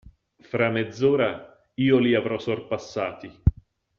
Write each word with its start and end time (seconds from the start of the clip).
Fra 0.51 0.69
mezz'ora 0.71 1.27
io 1.75 1.99
li 1.99 2.15
avrò 2.15 2.39
sorpassati. 2.39 3.31